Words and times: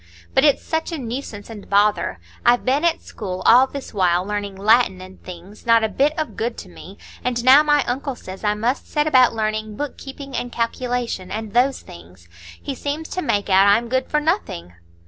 But 0.33 0.43
it's 0.43 0.63
such 0.63 0.91
a 0.91 0.97
nuisance 0.97 1.47
and 1.47 1.69
bother; 1.69 2.17
I've 2.43 2.65
been 2.65 2.83
at 2.83 3.01
school 3.03 3.43
all 3.45 3.67
this 3.67 3.93
while 3.93 4.25
learning 4.25 4.55
Latin 4.55 4.99
and 4.99 5.21
things,—not 5.21 5.83
a 5.83 5.89
bit 5.89 6.17
of 6.17 6.35
good 6.35 6.57
to 6.57 6.69
me,—and 6.69 7.43
now 7.45 7.61
my 7.61 7.83
uncle 7.83 8.15
says 8.15 8.43
I 8.43 8.55
must 8.55 8.89
set 8.89 9.05
about 9.05 9.35
learning 9.35 9.75
book 9.75 9.99
keeping 9.99 10.35
and 10.35 10.51
calculation, 10.51 11.29
and 11.29 11.53
those 11.53 11.81
things. 11.81 12.27
He 12.59 12.73
seems 12.73 13.09
to 13.09 13.21
make 13.21 13.47
out 13.47 13.67
I'm 13.67 13.89
good 13.89 14.09
for 14.09 14.19
nothing." 14.19 14.73